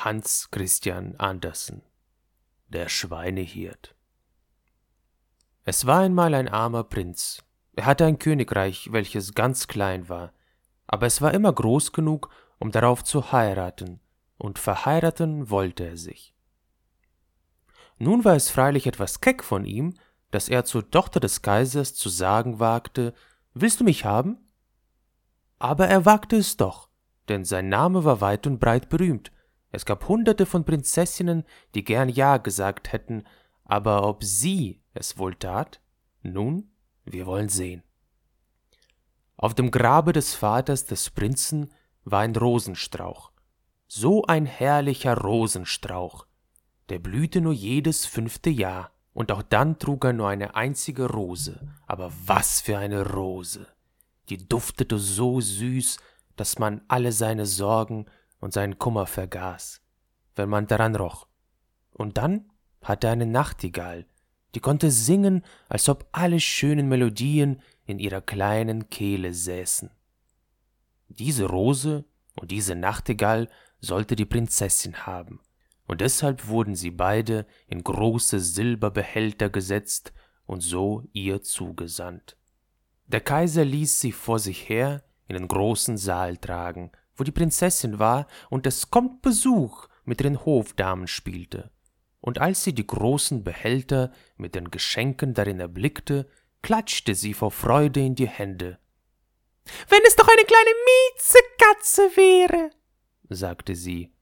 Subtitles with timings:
[0.00, 1.82] Hans Christian Andersen
[2.68, 3.96] Der Schweinehirt
[5.64, 7.42] Es war einmal ein armer Prinz.
[7.74, 10.32] Er hatte ein Königreich, welches ganz klein war,
[10.86, 12.30] aber es war immer groß genug,
[12.60, 13.98] um darauf zu heiraten,
[14.36, 16.32] und verheiraten wollte er sich.
[17.98, 19.94] Nun war es freilich etwas keck von ihm,
[20.30, 23.14] dass er zur Tochter des Kaisers zu sagen wagte,
[23.52, 24.38] Willst du mich haben?
[25.58, 26.88] Aber er wagte es doch,
[27.28, 29.32] denn sein Name war weit und breit berühmt,
[29.70, 31.44] es gab hunderte von Prinzessinnen,
[31.74, 33.24] die gern Ja gesagt hätten,
[33.64, 35.80] aber ob sie es wohl tat?
[36.22, 36.70] Nun,
[37.04, 37.82] wir wollen sehen.
[39.36, 41.72] Auf dem Grabe des Vaters des Prinzen
[42.04, 43.30] war ein Rosenstrauch,
[43.86, 46.26] so ein herrlicher Rosenstrauch,
[46.88, 51.60] der blühte nur jedes fünfte Jahr, und auch dann trug er nur eine einzige Rose,
[51.86, 53.66] aber was für eine Rose!
[54.28, 55.98] Die duftete so süß,
[56.36, 58.06] dass man alle seine Sorgen
[58.40, 59.82] und seinen Kummer vergaß,
[60.36, 61.26] wenn man daran roch.
[61.92, 62.50] Und dann
[62.82, 64.06] hatte eine Nachtigall,
[64.54, 69.90] die konnte singen, als ob alle schönen Melodien in ihrer kleinen Kehle säßen.
[71.08, 72.04] Diese Rose
[72.36, 73.48] und diese Nachtigall
[73.80, 75.40] sollte die Prinzessin haben,
[75.86, 80.12] und deshalb wurden sie beide in große Silberbehälter gesetzt
[80.46, 82.36] und so ihr zugesandt.
[83.06, 87.98] Der Kaiser ließ sie vor sich her in den großen Saal tragen, wo die Prinzessin
[87.98, 91.70] war und es kommt Besuch mit ihren Hofdamen spielte.
[92.20, 96.28] Und als sie die großen Behälter mit den Geschenken darin erblickte,
[96.62, 98.78] klatschte sie vor Freude in die Hände.
[99.88, 102.70] Wenn es doch eine kleine Miezekatze wäre,
[103.28, 104.12] sagte sie,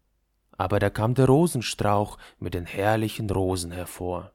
[0.53, 4.33] aber da kam der Rosenstrauch mit den herrlichen Rosen hervor.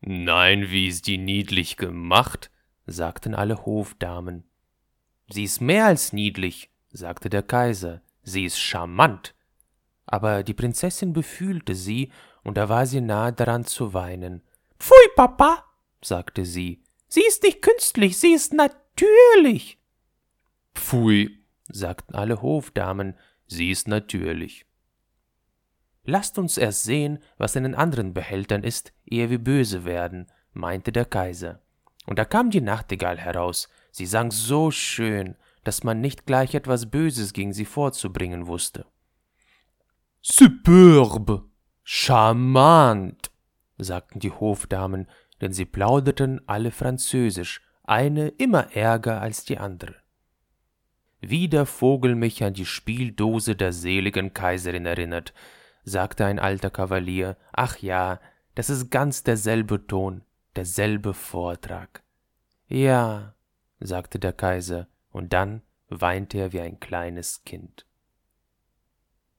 [0.00, 2.50] Nein, wie ist die niedlich gemacht,
[2.86, 4.44] sagten alle Hofdamen.
[5.28, 9.34] Sie ist mehr als niedlich, sagte der Kaiser, sie ist charmant.
[10.06, 12.10] Aber die Prinzessin befühlte sie,
[12.42, 14.42] und da war sie nahe daran zu weinen.
[14.78, 15.64] Pfui, Papa,
[16.02, 19.78] sagte sie, sie ist nicht künstlich, sie ist natürlich.
[20.74, 23.14] Pfui, sagten alle Hofdamen,
[23.46, 24.66] sie ist natürlich.
[26.04, 30.92] Lasst uns erst sehen, was in den anderen Behältern ist, ehe wir böse werden, meinte
[30.92, 31.60] der Kaiser.
[32.06, 36.90] Und da kam die Nachtigall heraus, sie sang so schön, dass man nicht gleich etwas
[36.90, 38.86] Böses gegen sie vorzubringen wusste.
[40.22, 41.44] Superbe,
[41.82, 43.30] charmant,
[43.78, 45.08] sagten die Hofdamen,
[45.40, 49.96] denn sie plauderten alle Französisch, eine immer ärger als die andere.
[51.20, 55.34] Wie der Vogel mich an die Spieldose der seligen Kaiserin erinnert,
[55.84, 58.20] sagte ein alter Kavalier, ach ja,
[58.54, 60.22] das ist ganz derselbe Ton,
[60.56, 62.02] derselbe Vortrag.
[62.68, 63.34] Ja,
[63.80, 67.86] sagte der Kaiser, und dann weinte er wie ein kleines Kind.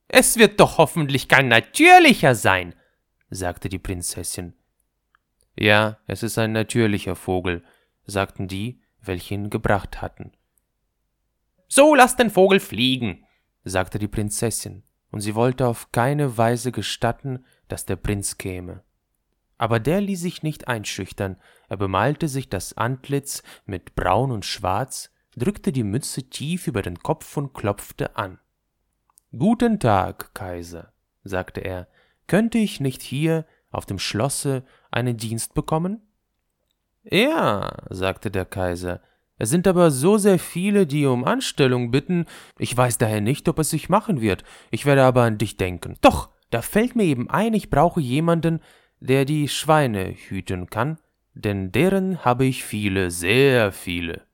[0.08, 2.76] Es wird doch hoffentlich kein natürlicher sein,
[3.30, 4.54] sagte die Prinzessin.
[5.58, 7.64] Ja, es ist ein natürlicher Vogel,
[8.06, 10.34] sagten die, welche ihn gebracht hatten.
[11.68, 13.26] So lass den Vogel fliegen,
[13.64, 18.84] sagte die Prinzessin, und sie wollte auf keine Weise gestatten, dass der Prinz käme.
[19.58, 21.38] Aber der ließ sich nicht einschüchtern,
[21.70, 27.00] er bemalte sich das Antlitz mit Braun und Schwarz, drückte die Mütze tief über den
[27.00, 28.40] Kopf und klopfte an.
[29.38, 30.92] Guten Tag, Kaiser,
[31.24, 31.88] sagte er,
[32.28, 36.02] könnte ich nicht hier auf dem Schlosse einen Dienst bekommen?
[37.04, 39.02] Ja, sagte der Kaiser,
[39.38, 42.26] es sind aber so sehr viele, die um Anstellung bitten,
[42.60, 45.98] ich weiß daher nicht, ob es sich machen wird, ich werde aber an dich denken.
[46.02, 48.60] Doch, da fällt mir eben ein, ich brauche jemanden,
[49.00, 51.00] der die Schweine hüten kann,
[51.34, 54.28] denn deren habe ich viele, sehr viele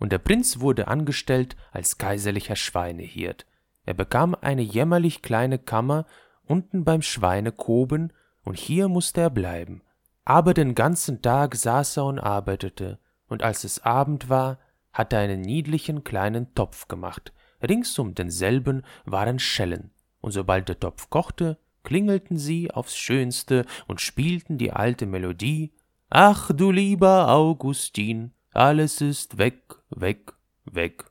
[0.00, 3.46] und der Prinz wurde angestellt als kaiserlicher Schweinehirt.
[3.86, 6.06] Er bekam eine jämmerlich kleine Kammer
[6.44, 8.12] unten beim Schweinekoben,
[8.42, 9.82] und hier musste er bleiben.
[10.24, 14.58] Aber den ganzen Tag saß er und arbeitete, und als es Abend war,
[14.92, 17.32] hatte er einen niedlichen kleinen Topf gemacht.
[17.62, 19.90] Rings um denselben waren Schellen,
[20.20, 25.72] und sobald der Topf kochte, klingelten sie aufs Schönste und spielten die alte Melodie
[26.08, 30.32] Ach du lieber Augustin, alles ist weg, weg,
[30.64, 31.04] weg.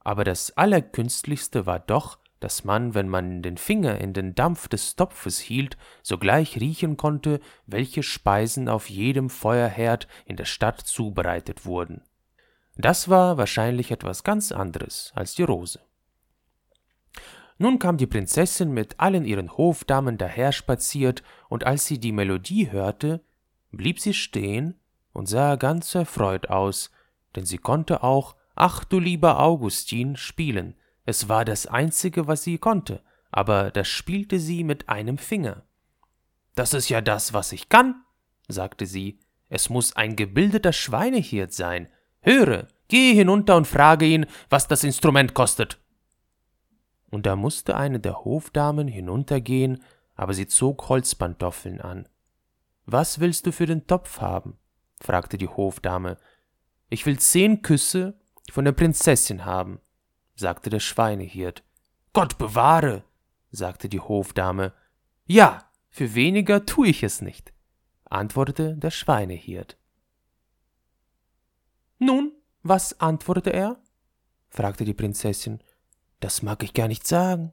[0.00, 4.94] Aber das Allerkünstlichste war doch, dass man, wenn man den Finger in den Dampf des
[4.96, 12.02] Topfes hielt, sogleich riechen konnte, welche Speisen auf jedem Feuerherd in der Stadt zubereitet wurden.
[12.76, 15.80] Das war wahrscheinlich etwas ganz anderes als die Rose.
[17.58, 23.24] Nun kam die Prinzessin mit allen ihren Hofdamen daherspaziert, und als sie die Melodie hörte,
[23.70, 24.78] blieb sie stehen
[25.16, 26.90] und sah ganz erfreut aus,
[27.34, 30.74] denn sie konnte auch Ach du lieber Augustin spielen,
[31.04, 35.62] Es war das Einzige, was sie konnte, aber das spielte sie mit einem Finger.
[36.54, 38.02] Das ist ja das, was ich kann,
[38.48, 39.20] sagte sie.
[39.48, 41.88] Es muss ein gebildeter Schweinehirt sein.
[42.22, 45.78] Höre, geh hinunter und frage ihn, was das Instrument kostet.
[47.10, 49.82] Und da musste eine der Hofdamen hinuntergehen,
[50.14, 52.08] aber sie zog Holzpantoffeln an.
[52.86, 54.58] Was willst du für den Topf haben?
[55.00, 56.16] Fragte die Hofdame.
[56.88, 58.18] Ich will zehn Küsse
[58.50, 59.80] von der Prinzessin haben,
[60.34, 61.62] sagte der Schweinehirt.
[62.12, 63.04] Gott bewahre,
[63.50, 64.72] sagte die Hofdame.
[65.26, 67.52] Ja, für weniger tu ich es nicht,
[68.04, 69.76] antwortete der Schweinehirt.
[71.98, 72.32] Nun,
[72.62, 73.80] was antwortete er?
[74.48, 75.62] fragte die Prinzessin.
[76.20, 77.52] Das mag ich gar nicht sagen,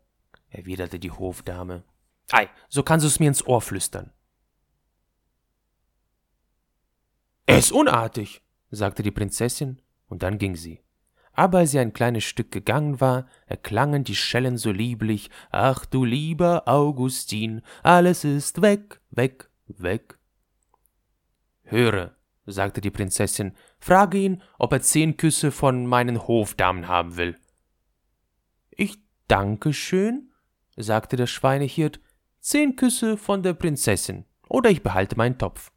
[0.50, 1.84] erwiderte die Hofdame.
[2.32, 4.13] Ei, so kannst du es mir ins Ohr flüstern.
[7.54, 8.42] Er ist unartig,
[8.72, 10.80] sagte die Prinzessin, und dann ging sie.
[11.34, 16.04] Aber als sie ein kleines Stück gegangen war, erklangen die Schellen so lieblich, Ach du
[16.04, 20.18] lieber Augustin, alles ist weg, weg, weg.
[21.62, 22.16] Höre,
[22.48, 27.38] sagte die Prinzessin, frage ihn, ob er zehn Küsse von meinen Hofdamen haben will.
[28.72, 28.98] Ich
[29.28, 30.32] danke schön,
[30.76, 32.00] sagte der Schweinehirt,
[32.40, 35.72] zehn Küsse von der Prinzessin, oder ich behalte meinen Topf.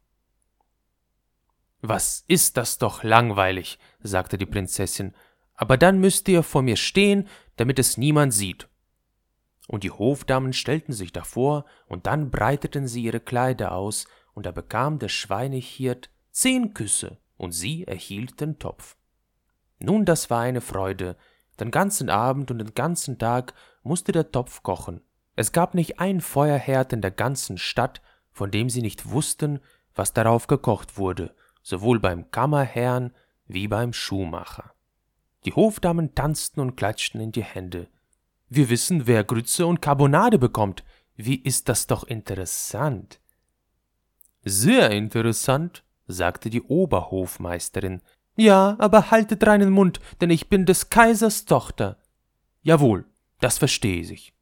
[1.81, 5.13] Was ist das doch langweilig, sagte die Prinzessin,
[5.53, 8.67] aber dann müsst ihr vor mir stehen, damit es niemand sieht.
[9.67, 14.51] Und die Hofdamen stellten sich davor, und dann breiteten sie ihre Kleider aus, und da
[14.51, 18.95] bekam der Schweinehirt zehn Küsse, und sie erhielt den Topf.
[19.79, 21.17] Nun, das war eine Freude.
[21.59, 23.53] Den ganzen Abend und den ganzen Tag
[23.83, 25.01] musste der Topf kochen.
[25.35, 28.01] Es gab nicht ein Feuerherd in der ganzen Stadt,
[28.31, 29.59] von dem sie nicht wussten,
[29.95, 31.35] was darauf gekocht wurde,
[31.67, 33.11] sowohl beim Kammerherrn
[33.45, 34.71] wie beim Schuhmacher.
[35.43, 37.89] Die Hofdamen tanzten und klatschten in die Hände.
[38.47, 40.85] Wir wissen, wer Grütze und Carbonade bekommt.
[41.17, 43.19] Wie ist das doch interessant.
[44.45, 48.01] Sehr interessant, sagte die Oberhofmeisterin.
[48.37, 51.97] Ja, aber haltet reinen Mund, denn ich bin des Kaisers Tochter.
[52.61, 53.03] Jawohl,
[53.41, 54.33] das verstehe sich.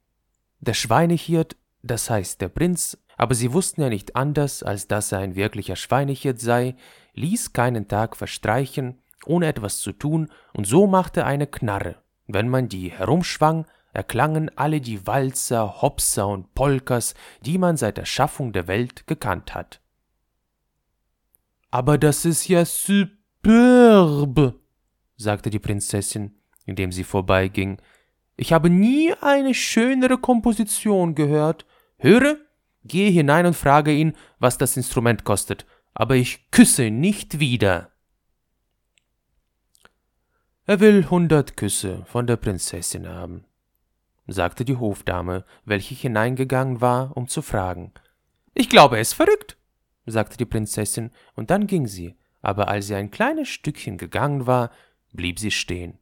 [0.60, 5.20] Der Schweinehirt, das heißt der Prinz, aber sie wussten ja nicht anders, als dass er
[5.20, 6.76] ein wirklicher Schweinehirt sei,
[7.14, 11.96] ließ keinen Tag verstreichen, ohne etwas zu tun, und so machte eine Knarre.
[12.26, 18.04] Wenn man die herumschwang, erklangen alle die Walzer, Hopser und Polkas, die man seit der
[18.04, 19.80] Schaffung der Welt gekannt hat.
[21.70, 24.54] Aber das ist ja superb,
[25.16, 27.78] sagte die Prinzessin, indem sie vorbeiging.
[28.36, 31.64] Ich habe nie eine schönere Komposition gehört.
[31.98, 32.36] Höre,
[32.86, 37.90] gehe hinein und frage ihn, was das Instrument kostet, aber ich küsse nicht wieder.
[40.66, 43.44] Er will hundert Küsse von der Prinzessin haben,
[44.26, 47.92] sagte die Hofdame, welche hineingegangen war, um zu fragen.
[48.52, 49.56] Ich glaube, er ist verrückt,
[50.06, 54.70] sagte die Prinzessin, und dann ging sie, aber als sie ein kleines Stückchen gegangen war,
[55.12, 55.98] blieb sie stehen.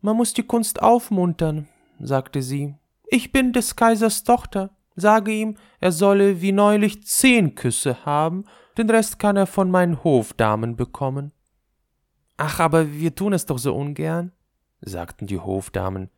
[0.00, 1.68] Man muss die Kunst aufmuntern,
[1.98, 2.74] sagte sie.
[3.06, 4.70] Ich bin des Kaisers Tochter.
[4.96, 8.44] Sage ihm, er solle wie neulich zehn Küsse haben,
[8.78, 11.32] den Rest kann er von meinen Hofdamen bekommen.
[12.36, 14.32] Ach, aber wir tun es doch so ungern,
[14.80, 16.10] sagten die Hofdamen.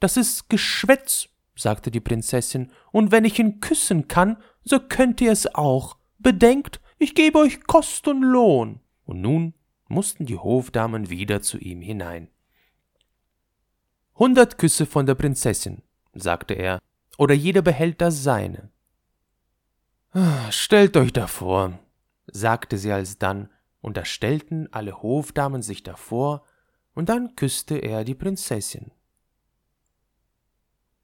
[0.00, 5.32] Das ist Geschwätz, sagte die Prinzessin, und wenn ich ihn küssen kann, so könnt ihr
[5.32, 5.96] es auch.
[6.18, 8.80] Bedenkt, ich gebe euch Kost und Lohn.
[9.04, 9.54] Und nun
[9.88, 12.28] mussten die Hofdamen wieder zu ihm hinein.
[14.16, 15.82] Hundert Küsse von der Prinzessin,
[16.12, 16.80] sagte er,
[17.18, 18.70] oder jeder behält das seine.
[20.10, 21.78] Ah, stellt euch davor,
[22.26, 23.48] sagte sie alsdann
[23.80, 26.44] und da stellten alle Hofdamen sich davor,
[26.94, 28.92] und dann küsste er die Prinzessin.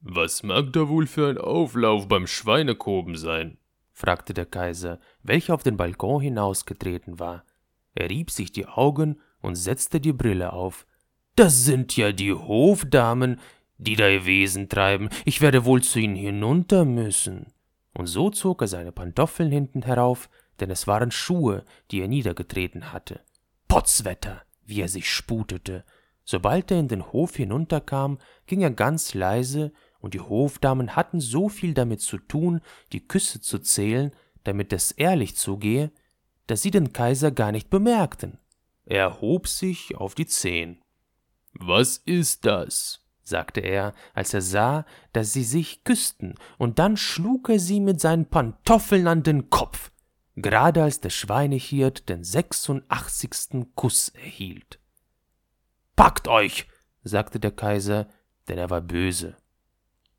[0.00, 3.58] Was mag da wohl für ein Auflauf beim Schweinekoben sein?
[3.92, 7.44] fragte der Kaiser, welcher auf den Balkon hinausgetreten war.
[7.94, 10.86] Er rieb sich die Augen und setzte die Brille auf.
[11.34, 13.40] Das sind ja die Hofdamen,
[13.78, 15.08] die da ihr Wesen treiben.
[15.24, 17.52] Ich werde wohl zu ihnen hinunter müssen.
[17.94, 20.28] Und so zog er seine Pantoffeln hinten herauf,
[20.60, 23.20] denn es waren Schuhe, die er niedergetreten hatte.
[23.68, 25.84] Potzwetter, wie er sich sputete.
[26.24, 31.48] Sobald er in den Hof hinunterkam, ging er ganz leise, und die Hofdamen hatten so
[31.48, 32.60] viel damit zu tun,
[32.92, 34.12] die Küsse zu zählen,
[34.44, 35.90] damit es ehrlich zugehe,
[36.46, 38.38] dass sie den Kaiser gar nicht bemerkten.
[38.84, 40.80] Er hob sich auf die Zehen.
[41.52, 43.04] Was ist das?
[43.28, 48.00] Sagte er, als er sah, dass sie sich küssten, und dann schlug er sie mit
[48.00, 49.90] seinen Pantoffeln an den Kopf
[50.42, 54.80] gerade als der Schweinehirt den sechsundachtzigsten Kuss erhielt.
[55.96, 56.66] Packt euch,
[57.02, 58.08] sagte der Kaiser,
[58.48, 59.36] denn er war böse.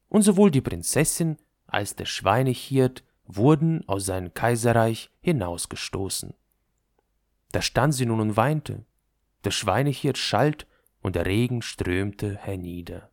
[0.09, 1.37] Und sowohl die Prinzessin
[1.67, 6.33] als der Schweinehirt wurden aus seinem Kaiserreich hinausgestoßen.
[7.51, 8.85] Da stand sie nun und weinte.
[9.43, 10.67] Der Schweinehirt schalt
[11.01, 13.09] und der Regen strömte hernieder.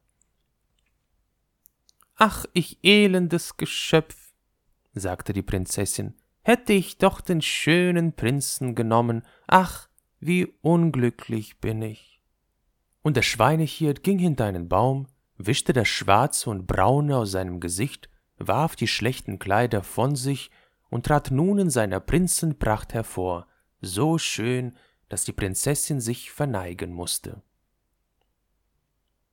[2.17, 4.33] Ach, ich elendes Geschöpf,
[4.95, 9.89] sagte die Prinzessin, hätte ich doch den schönen Prinzen genommen, ach,
[10.21, 12.23] wie unglücklich bin ich.
[13.03, 18.09] Und der Schweinehirt ging hinter einen Baum, wischte das Schwarze und Braune aus seinem Gesicht,
[18.39, 20.51] warf die schlechten Kleider von sich
[20.89, 23.47] und trat nun in seiner Prinzenpracht hervor,
[23.81, 24.77] so schön,
[25.09, 27.43] dass die Prinzessin sich verneigen musste.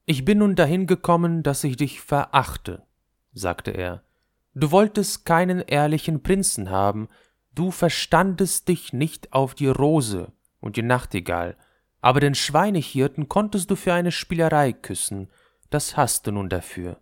[0.05, 2.83] Ich bin nun dahin gekommen, dass ich dich verachte,
[3.33, 4.03] sagte er.
[4.53, 7.07] Du wolltest keinen ehrlichen Prinzen haben,
[7.55, 11.55] du verstandest dich nicht auf die Rose und die Nachtigall,
[12.01, 15.29] aber den Schweinehirten konntest du für eine Spielerei küssen,
[15.69, 16.99] das hast du nun dafür.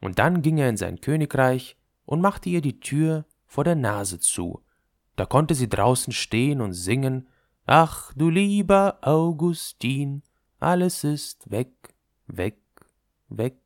[0.00, 4.18] Und dann ging er in sein Königreich und machte ihr die Tür vor der Nase
[4.18, 4.64] zu.
[5.14, 7.28] Da konnte sie draußen stehen und singen
[7.64, 10.24] Ach du lieber Augustin,
[10.58, 11.91] alles ist weg,
[12.26, 12.54] weg,
[13.26, 13.61] weg.